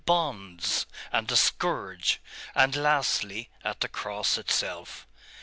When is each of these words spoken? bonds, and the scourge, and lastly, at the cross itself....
bonds, 0.03 0.87
and 1.11 1.27
the 1.27 1.35
scourge, 1.37 2.19
and 2.55 2.75
lastly, 2.75 3.51
at 3.63 3.81
the 3.81 3.87
cross 3.87 4.35
itself.... 4.35 5.05